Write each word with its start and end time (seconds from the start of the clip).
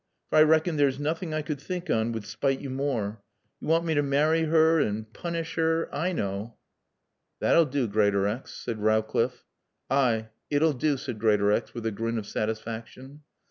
For 0.31 0.37
I 0.39 0.43
rackon 0.43 0.77
theer's 0.77 0.97
noothin' 0.97 1.31
I 1.31 1.43
could 1.43 1.61
think 1.61 1.91
on 1.91 2.11
would 2.13 2.25
spite 2.25 2.59
yo' 2.59 2.71
moor. 2.71 3.21
Yo' 3.59 3.67
want 3.67 3.85
mae 3.85 3.93
t' 3.93 4.01
marry 4.01 4.43
'er 4.45 4.83
t' 4.91 5.01
poonish 5.13 5.59
'er. 5.59 5.89
I 5.93 6.11
knaw." 6.11 6.53
"That'll 7.39 7.65
do, 7.67 7.87
Greatorex," 7.87 8.47
said 8.51 8.79
Rowcliffe. 8.79 9.45
"Ay. 9.91 10.29
It'll 10.49 10.73
do," 10.73 10.97
said 10.97 11.19
Greatorex 11.19 11.75
with 11.75 11.85
a 11.85 11.91
grin 11.91 12.17
of 12.17 12.25
satisfaction. 12.25 13.21